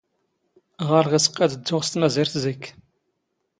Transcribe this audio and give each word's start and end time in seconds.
ⵖⴰⵍⵖ 0.87 1.13
ⵉⵙ 1.17 1.25
ⵇⴰⴷ 1.43 1.51
ⴷⴷⵓⵖ 1.57 1.81
ⵙ 1.85 1.91
ⵜⵎⴰⵣⵉⵔⵜ 1.93 2.33
ⵣⵉⴽ. 2.43 2.63